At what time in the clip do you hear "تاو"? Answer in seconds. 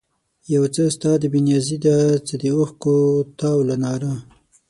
3.39-3.59